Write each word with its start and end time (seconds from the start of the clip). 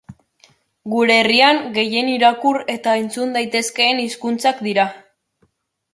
Gure 0.93 1.17
herrian 1.23 1.59
gehien 1.75 2.09
irakur 2.13 2.59
eta 2.77 2.97
entzun 3.03 3.37
daitezkeen 3.39 4.05
hizkuntzak 4.09 4.65
dira. 4.71 4.87